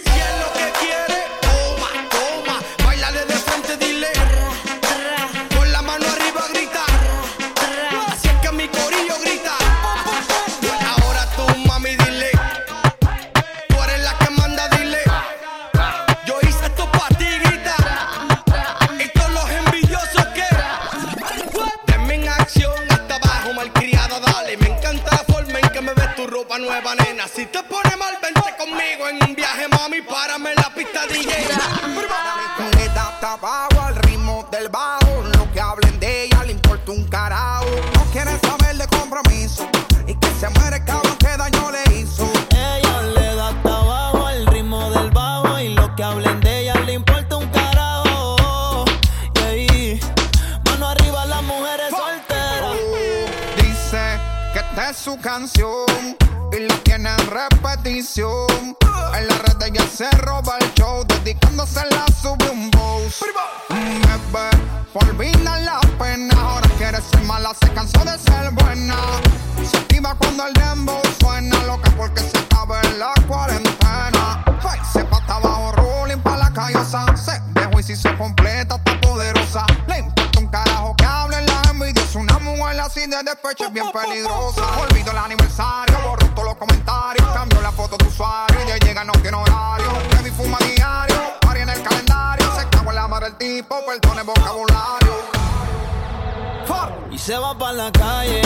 abajo 33.38 33.80
al 33.80 33.96
ritmo 33.96 34.46
del 34.50 34.68
bajo. 34.68 35.22
Lo 35.36 35.50
que 35.52 35.60
hablen 35.60 35.98
de 36.00 36.24
ella 36.24 36.42
le 36.44 36.52
importa 36.52 36.92
un 36.92 37.04
carajo. 37.04 37.66
No 37.94 38.04
quiere 38.12 38.38
saber 38.40 38.76
de 38.76 38.86
compromiso. 38.88 39.68
Y 40.06 40.14
que 40.14 40.28
se 40.40 40.48
muere 40.50 40.76
el 40.76 40.84
cabrón 40.84 41.16
que 41.18 41.36
daño 41.36 41.70
le 41.70 41.98
hizo. 41.98 42.30
Ella 42.50 43.02
le 43.02 43.34
da 43.34 43.48
hasta 43.48 43.76
abajo 43.76 44.26
al 44.26 44.46
ritmo 44.46 44.90
del 44.90 45.10
bajo 45.10 45.58
y 45.58 45.74
lo 45.74 45.94
que 45.94 46.02
hablen 46.02 46.40
de 46.40 46.60
ella 46.60 46.74
le 46.86 46.94
importa 46.94 47.36
un 47.36 47.48
carajo. 47.48 48.84
Y 49.34 49.38
ahí, 49.40 50.00
mano 50.64 50.88
arriba 50.88 51.26
las 51.26 51.42
mujeres 51.42 51.90
solteras. 51.90 52.76
Dice 53.56 54.20
que 54.52 54.58
esta 54.60 54.90
es 54.90 54.96
su 54.96 55.18
canción 55.20 56.16
y 56.52 56.60
la 56.60 56.74
tiene 56.84 57.10
en 57.10 57.26
repetición. 57.30 58.76
En 59.16 59.28
la 59.28 59.34
red 59.38 59.62
ella 59.62 59.86
se 59.88 60.10
roba 60.18 60.58
el 60.60 60.74
show, 60.74 61.02
dedicándose 61.06 61.80
la 61.90 62.04
sube 62.20 62.50
un 62.50 62.70
boss. 62.70 63.24
Bebé, 63.70 64.50
olvida 64.92 65.58
la 65.60 65.80
pena, 65.98 66.34
ahora 66.38 66.68
quiere 66.76 66.98
ser 67.00 67.22
mala, 67.22 67.52
se 67.58 67.72
cansó 67.72 68.04
de 68.04 68.18
ser 68.18 68.50
buena. 68.50 68.94
Se 69.70 69.78
activa 69.78 70.14
cuando 70.16 70.46
el 70.46 70.52
dembow 70.52 71.00
suena, 71.18 71.62
loca 71.64 71.90
porque 71.96 72.20
se 72.20 72.36
acaba 72.36 72.78
en 72.82 72.98
la 72.98 73.14
cuarentena. 73.26 74.44
Se 74.92 75.02
pata 75.04 75.36
abajo, 75.36 75.72
rolling 75.72 76.18
pa' 76.18 76.36
la 76.36 76.52
callosa. 76.52 77.16
Se 77.16 77.40
dejó 77.54 77.80
y 77.80 77.82
se 77.82 77.92
hizo 77.94 78.16
completa, 78.18 78.76
está 78.76 79.00
poderosa. 79.00 79.64
Le 79.86 79.98
importa 79.98 80.40
un 80.40 80.46
carajo 80.48 80.94
que 80.94 81.04
hablen 81.06 81.46
la 81.46 81.62
envidia. 81.70 82.02
Es 82.02 82.14
una 82.14 82.38
mujer 82.38 82.78
así 82.80 83.00
de 83.06 83.16
despecho, 83.22 83.64
es 83.64 83.72
bien 83.72 83.90
peligrosa. 83.92 84.62
Olvido 84.78 85.10
el 85.10 85.18
aniversario, 85.18 85.98
borro 86.04 86.28
todos 86.34 86.48
los 86.48 86.56
comentarios. 86.56 87.26
Cambio 87.32 87.62
la 87.62 87.72
foto 87.72 87.96
de 87.96 88.06
usuario 88.06 88.55
se 97.26 97.36
va 97.36 97.58
para 97.58 97.72
la 97.72 97.90
calle 97.90 98.40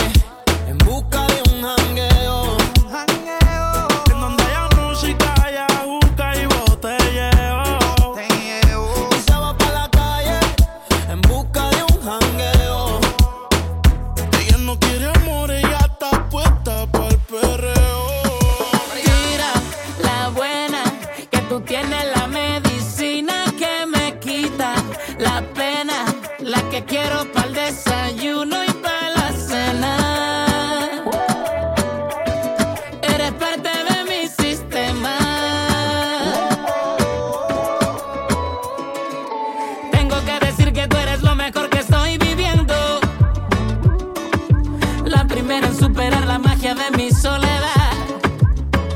de 46.75 46.97
mi 46.97 47.11
soledad. 47.11 47.93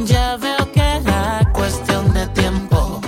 Ya 0.05 0.38
veo 0.38 0.71
que 0.71 0.80
era 0.80 1.41
cuestión 1.53 2.13
de 2.13 2.26
tiempo. 2.28 3.01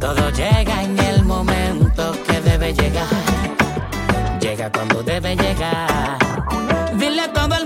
Todo 0.00 0.30
llega 0.30 0.82
en 0.82 0.98
el 0.98 1.24
momento 1.24 2.12
que 2.26 2.40
debe 2.40 2.72
llegar. 2.72 3.06
Llega 4.40 4.70
cuando 4.72 5.02
debe 5.02 5.36
llegar. 5.36 6.18
Dile 6.96 7.22
a 7.22 7.32
todo 7.32 7.54
el 7.54 7.63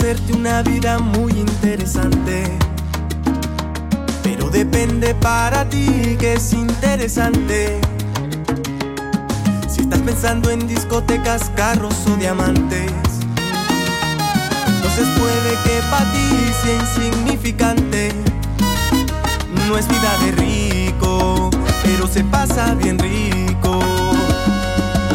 ofrecerte 0.00 0.32
una 0.32 0.62
vida 0.62 0.98
muy 0.98 1.30
interesante. 1.32 2.44
Pero 4.22 4.48
depende 4.48 5.14
para 5.14 5.68
ti 5.68 6.16
que 6.18 6.34
es 6.34 6.54
interesante. 6.54 7.78
Si 9.68 9.82
estás 9.82 10.00
pensando 10.00 10.50
en 10.50 10.66
discotecas, 10.66 11.50
carros 11.54 11.94
o 12.10 12.16
diamantes. 12.16 12.90
Entonces 14.66 15.06
puede 15.18 15.50
que 15.64 15.82
para 15.90 16.10
ti 16.12 16.50
sea 16.62 16.80
insignificante. 16.80 18.12
No 19.68 19.76
es 19.76 19.86
vida 19.86 20.16
de 20.24 20.32
rico, 20.32 21.50
pero 21.82 22.06
se 22.06 22.24
pasa 22.24 22.74
bien 22.74 22.98
rico. 22.98 23.80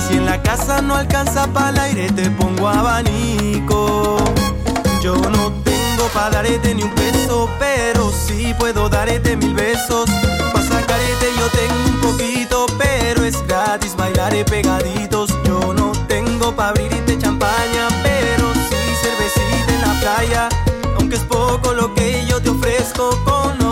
Si 0.08 0.16
en 0.16 0.26
la 0.26 0.44
casa 0.44 0.84
no 0.84 0.94
alcanza 0.94 1.48
para 1.48 1.70
el 1.70 1.80
aire, 1.80 2.12
te 2.12 2.30
pongo 2.30 2.68
abanico. 2.68 4.35
Yo 5.06 5.14
no 5.14 5.54
tengo 5.64 6.08
para 6.16 6.42
darte 6.42 6.74
ni 6.74 6.82
un 6.82 6.90
peso, 6.90 7.48
pero 7.60 8.12
sí 8.12 8.56
puedo 8.58 8.90
darte 8.90 9.38
mil 9.38 9.54
besos. 9.54 10.10
Pa' 10.52 10.64
sacarte 10.64 11.28
yo 11.38 11.48
tengo 11.50 11.90
un 11.90 12.02
poquito, 12.02 12.66
pero 12.80 13.24
es 13.24 13.46
gratis, 13.46 13.96
bailaré 13.96 14.44
pegaditos. 14.44 15.30
Yo 15.44 15.76
no 15.76 15.92
tengo 16.08 16.56
pa' 16.56 16.70
abrirte 16.70 17.20
champaña, 17.20 17.88
pero 18.02 18.52
sí 18.56 18.82
cervecita 19.04 19.74
en 19.76 19.82
la 19.82 20.00
playa. 20.00 20.50
Aunque 20.98 21.18
es 21.18 21.24
poco 21.26 21.74
lo 21.74 21.94
que 21.94 22.26
yo 22.26 22.42
te 22.42 22.50
ofrezco 22.50 23.12
con 23.26 23.65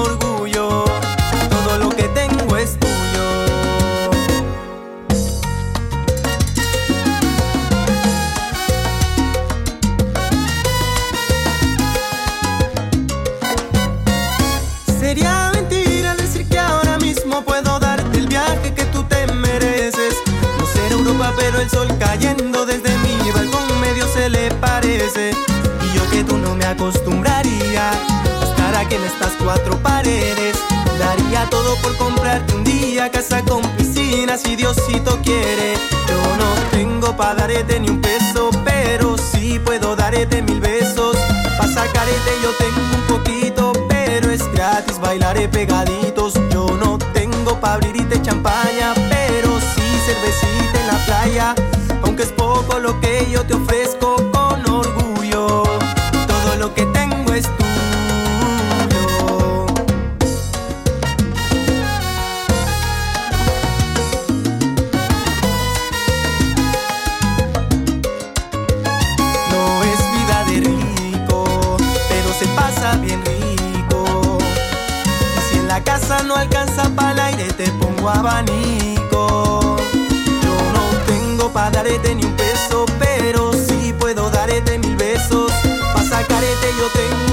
el 21.64 21.70
sol 21.70 21.88
cayendo 21.98 22.66
desde 22.66 22.90
mi 22.98 23.32
balcón 23.32 23.80
medio 23.80 24.06
se 24.08 24.30
le 24.30 24.52
parece. 24.56 25.32
Y 25.32 25.98
yo 25.98 26.10
que 26.12 26.24
tú 26.24 26.38
no 26.38 26.56
me 26.56 26.66
acostumbraría 26.66 27.92
a 27.92 28.44
estar 28.44 28.76
aquí 28.76 28.96
en 28.96 29.04
estas 29.04 29.32
cuatro 29.42 29.78
paredes. 29.78 30.58
Daría 31.00 31.50
todo 31.50 31.78
por 31.78 31.96
comprarte 31.96 32.54
un 32.54 32.66
día 32.66 33.10
casa 33.10 33.42
con 33.44 33.62
piscina 33.78 34.38
si 34.38 34.58
Diosito 34.58 35.20
quiere. 35.24 35.76
Yo 36.10 36.20
no 36.42 36.50
tengo 36.72 37.16
pa' 37.16 37.34
darte 37.34 37.80
ni 37.80 37.90
un 37.90 38.02
peso, 38.02 38.50
pero 38.66 39.18
sí 39.18 39.58
puedo 39.64 39.96
darte 39.96 40.42
mil 40.42 40.60
besos. 40.60 41.16
Pa' 41.58 41.68
sacarte 41.68 42.32
yo 42.44 42.52
tengo 42.60 42.82
un 42.98 43.04
poquito, 43.08 43.72
pero 43.88 44.30
es 44.32 44.46
gratis, 44.52 45.00
bailaré 45.00 45.48
pegaditos. 45.48 46.34
Yo 46.52 46.66
no 46.78 46.98
tengo 47.14 47.58
pa' 47.62 47.76
abrirte 47.76 48.22
champaña, 48.22 48.94
cervecita 50.06 50.80
en 50.82 50.88
la 50.88 51.06
playa. 51.06 51.56
Aunque 52.04 52.24
es 52.24 52.32
poco 52.32 52.80
lo 52.80 53.00
que 53.00 53.28
yo 53.32 53.46
te 53.46 53.54
ofrezco 53.54 54.16
con 54.32 54.70
orgullo, 54.70 55.64
todo 56.28 56.56
lo 56.60 56.74
que 56.74 56.86
tengo 56.88 57.34
es 57.34 57.44
tuyo. 57.44 57.64
No 69.52 69.84
es 69.84 70.00
vida 70.16 70.44
de 70.50 70.56
rico, 70.70 71.46
pero 72.10 72.34
se 72.38 72.48
pasa 72.48 72.98
bien 72.98 73.24
rico. 73.26 74.38
Y 75.38 75.42
si 75.50 75.60
en 75.60 75.68
la 75.68 75.82
casa 75.82 76.24
no 76.24 76.36
alcanza 76.36 76.90
para 76.90 77.12
el 77.12 77.20
aire, 77.20 77.54
te 77.54 77.70
pongo 77.72 78.10
abanico. 78.10 78.93
Pa' 81.64 81.72
darte 81.72 82.14
ni 82.14 82.26
un 82.26 82.36
peso, 82.36 82.86
pero 83.00 83.54
sí 83.54 83.96
puedo 83.98 84.30
darte 84.30 84.78
mil 84.80 84.98
besos. 84.98 85.50
Pa' 85.94 86.04
sacarte 86.04 86.68
yo 86.78 86.88
tengo 86.92 87.33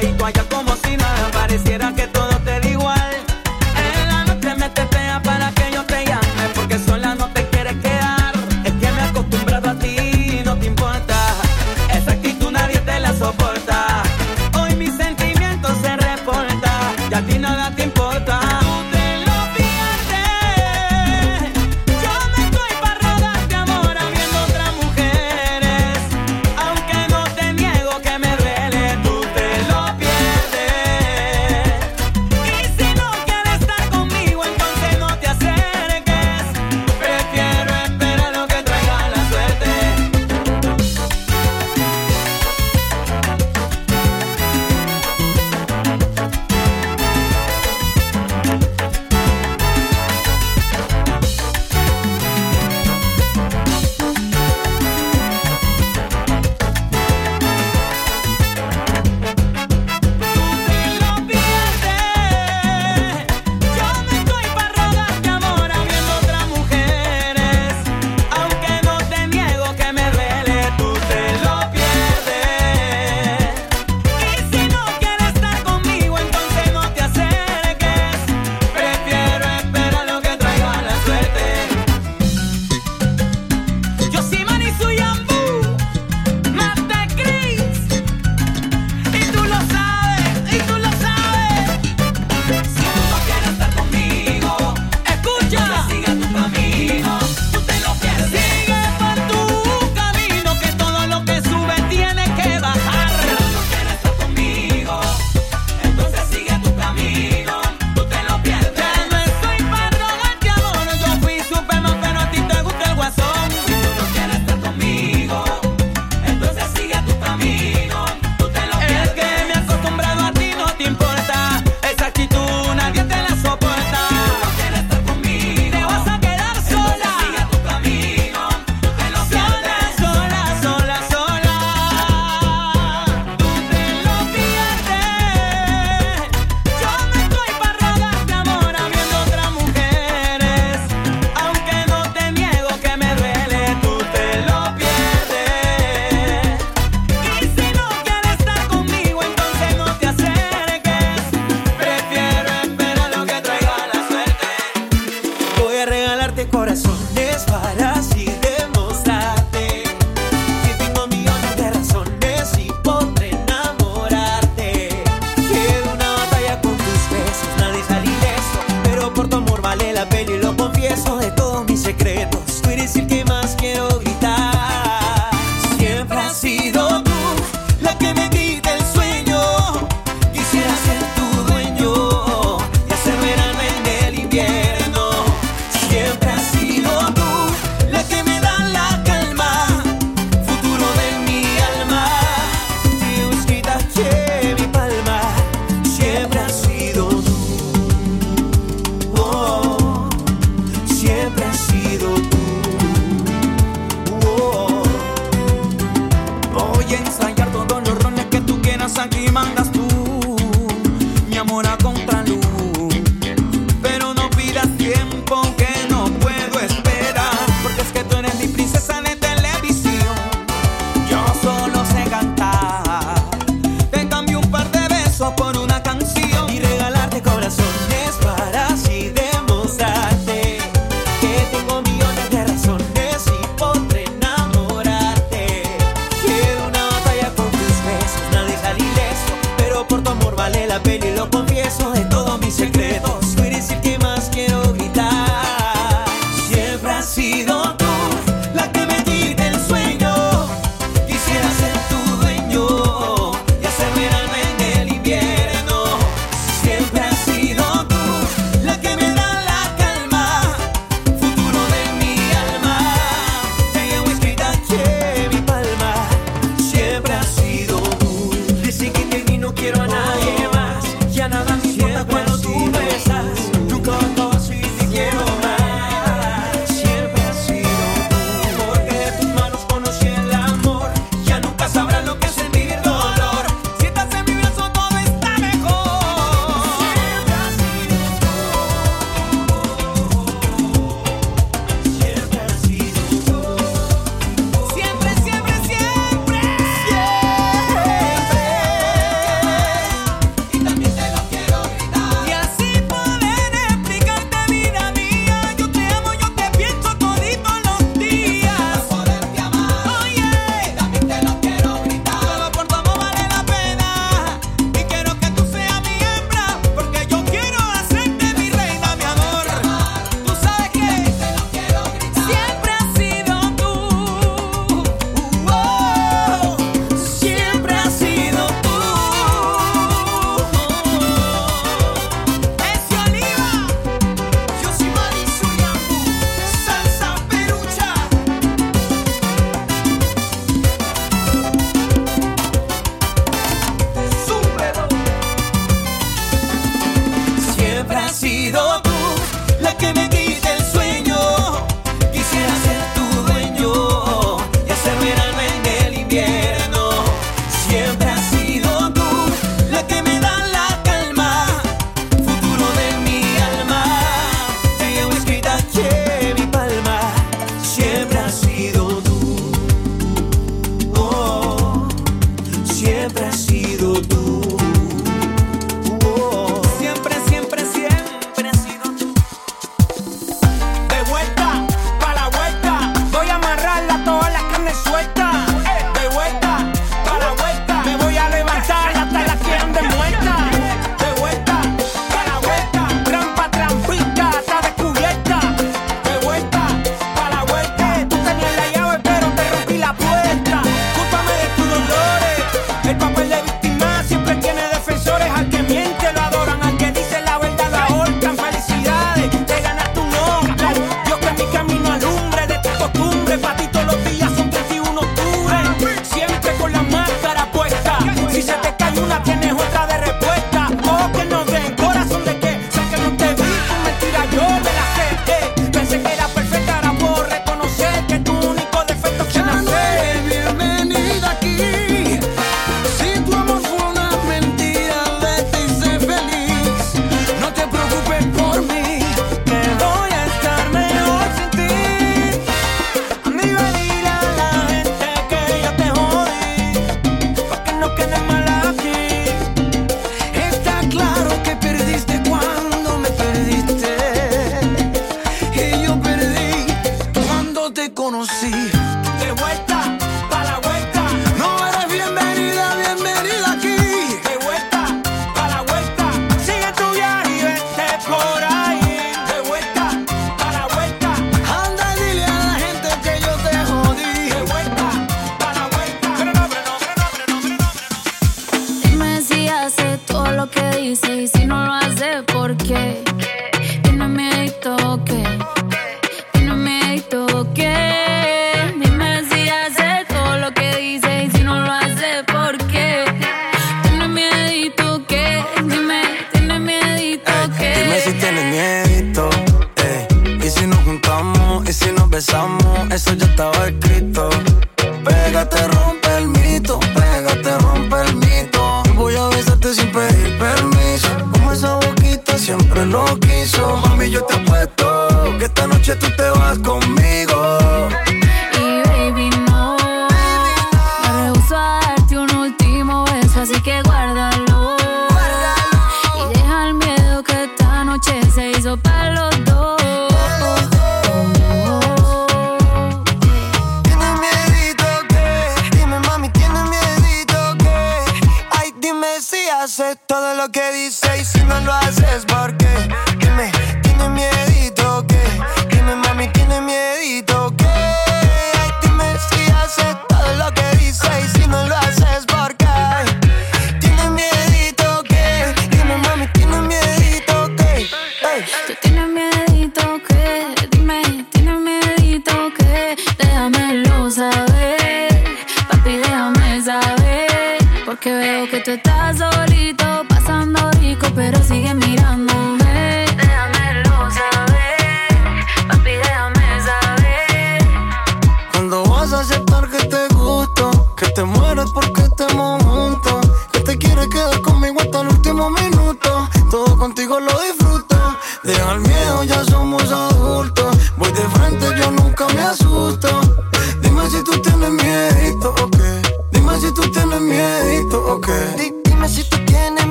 tumbadito 0.00 0.24
allá 0.24 0.44
como 0.48 0.76
si 0.76 0.96
nada. 0.96 1.30
Pareciera 1.32 1.94
que 1.94 2.06
todo 2.08 2.19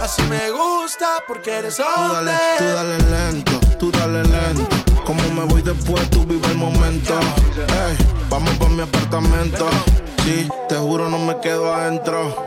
Así 0.00 0.22
me 0.22 0.50
gusta 0.50 1.22
porque 1.28 1.58
eres 1.58 1.78
hombre. 1.78 1.98
Tú 2.08 2.12
dale, 2.14 2.38
tú 2.58 2.64
dale 2.64 2.98
lento, 3.10 3.60
tú 3.78 3.90
dale 3.92 4.22
lento. 4.22 5.02
Como 5.04 5.22
me 5.34 5.44
voy 5.44 5.60
después, 5.60 6.08
tú 6.08 6.24
vive 6.24 6.46
el 6.48 6.56
momento. 6.56 7.18
Ey, 7.58 7.96
vamos 8.30 8.50
pa' 8.54 8.68
mi 8.68 8.80
apartamento. 8.80 9.68
Sí, 10.24 10.48
te 10.68 10.76
juro, 10.76 11.10
no 11.10 11.18
me 11.18 11.38
quedo 11.40 11.74
adentro. 11.74 12.46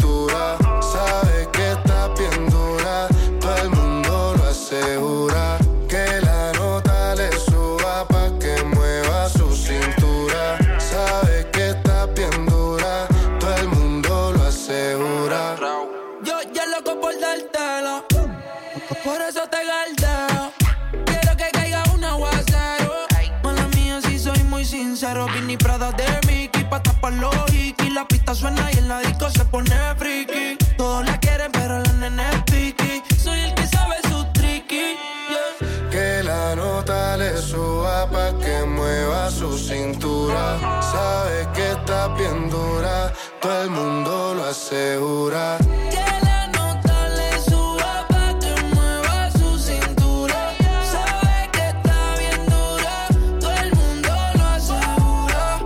su 39.41 39.57
cintura. 39.57 40.59
Sabe 40.81 41.47
que 41.55 41.71
está 41.71 42.09
bien 42.09 42.47
dura, 42.49 43.11
todo 43.41 43.63
el 43.63 43.69
mundo 43.71 44.35
lo 44.35 44.43
asegura. 44.43 45.57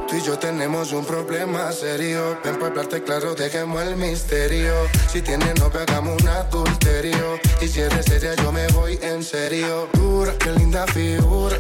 Tú 0.08 0.16
y 0.16 0.22
yo 0.22 0.40
tenemos 0.40 0.94
un 0.94 1.04
problema 1.04 1.74
serio. 1.74 2.40
Ven 2.46 2.56
para 2.56 2.68
hablarte 2.68 3.04
claro, 3.04 3.36
dejemos 3.36 3.84
el 3.84 3.98
misterio. 3.98 4.74
Si 5.12 5.22
tienes 5.22 5.60
novia, 5.60 5.82
hagamos 5.82 6.22
un 6.22 6.30
adulterio. 6.30 7.40
Y 7.60 7.68
si 7.68 7.82
eres 7.82 8.06
seria, 8.06 8.36
yo 8.36 8.54
me 8.54 8.68
voy 8.68 8.98
en 9.02 9.22
serio. 9.22 9.90
Dura, 9.94 10.34
qué 10.40 10.52
linda 10.52 10.88
figura 10.88 11.55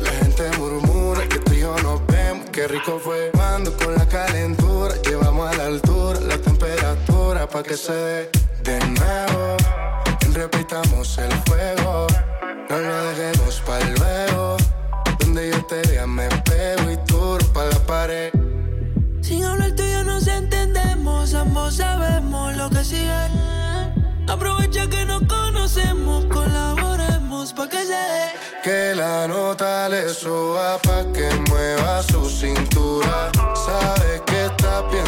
rico 2.75 2.99
fue. 2.99 3.31
Mando 3.35 3.71
con 3.77 3.93
la 3.95 4.07
calentura, 4.07 4.93
llevamos 5.03 5.49
a 5.49 5.57
la 5.57 5.65
altura 5.65 6.19
la 6.19 6.37
temperatura 6.37 7.47
pa' 7.47 7.63
que 7.63 7.77
se 7.77 7.93
dé 7.93 8.29
de 8.63 8.79
nuevo. 8.99 9.57
Repitamos 10.33 11.17
el 11.17 11.31
fuego, 11.47 12.07
no 12.69 12.77
lo 12.77 13.03
dejemos 13.09 13.61
para 13.65 13.85
luego. 13.85 14.57
Donde 15.19 15.51
yo 15.51 15.65
te 15.65 15.81
vea 15.87 16.05
me 16.07 16.27
pego 16.49 16.91
y 16.91 16.97
tú 17.05 17.37
pa' 17.53 17.65
la 17.65 17.79
pared. 17.85 18.31
Sin 19.21 19.43
hablar 19.43 19.71
tú 19.75 19.83
y 19.83 19.91
yo 19.91 20.03
nos 20.03 20.27
entendemos, 20.27 21.33
ambos 21.33 21.75
sabemos 21.75 22.55
lo 22.57 22.69
que 22.69 22.83
sigue. 22.83 23.29
Aprovecha 24.27 24.87
que 24.89 25.05
nos 25.05 25.23
conocemos, 25.23 26.25
colaboremos 26.25 27.53
pa' 27.53 27.69
que 27.69 27.81
se 27.85 28.01
dé 28.13 28.44
que 28.65 28.95
la 28.95 29.27
nota 29.27 29.87
le 29.87 30.09
suba 30.09 30.79
pa' 30.79 31.05
que 31.13 31.29
mueva 31.51 32.01
su 32.01 32.27
cintura. 32.27 33.31
Sabe 33.53 34.23
que 34.25 34.45
está 34.45 34.81
bien 34.89 35.04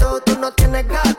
pero 0.00 0.20
tú 0.20 0.38
no 0.40 0.50
tienes 0.52 0.88
ganas. 0.88 1.09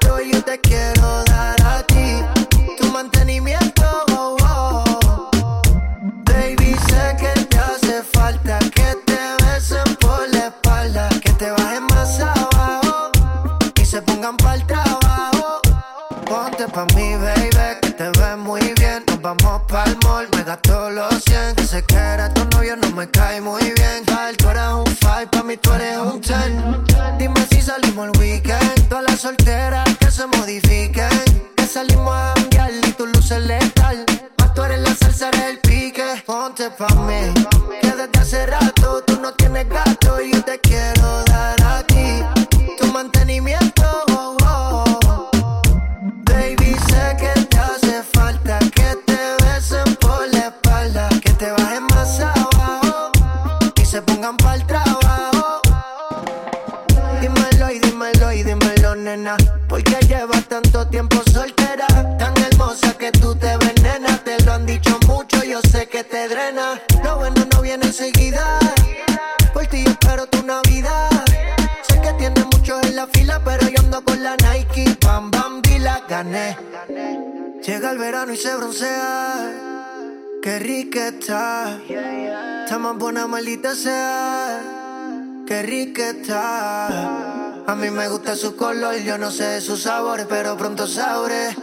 su 88.41 88.55
color, 88.55 88.95
yo 89.03 89.19
no 89.19 89.29
sé 89.29 89.43
de 89.43 89.61
sus 89.61 89.83
sabores, 89.83 90.25
pero 90.27 90.57
pronto 90.57 90.87
sabré. 90.87 91.55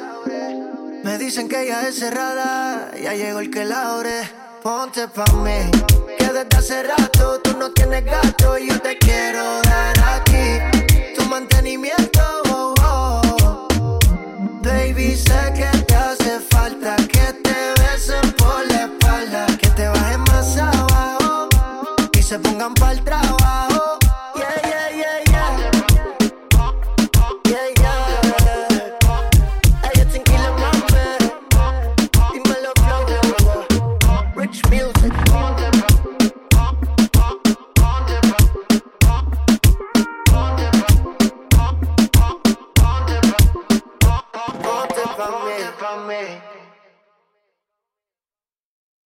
Me 1.02 1.18
dicen 1.18 1.48
que 1.48 1.64
ella 1.64 1.88
es 1.88 1.98
cerrada, 1.98 2.92
ya 3.02 3.14
llegó 3.14 3.40
el 3.40 3.50
que 3.50 3.64
la 3.64 3.96
abre. 3.96 4.30
Ponte 4.62 5.09
pa' 5.09 5.24
mí, 5.32 5.72
que 6.16 6.26
desde 6.26 6.56
hace 6.56 6.82
rato 6.84 7.40
tú 7.40 7.56
no 7.59 7.72
tienes 7.72 8.05
gato 8.05 8.56
y 8.59 8.68
yo 8.68 8.80
te 8.80 8.96
quiero 8.96 9.60
dar 9.62 10.20
aquí 10.20 11.16
tu 11.16 11.24
mantenimiento. 11.24 12.22
Oh. 12.48 12.74
oh. 12.84 13.98
Baby, 14.62 15.16
sé 15.16 15.52
que 15.56 15.77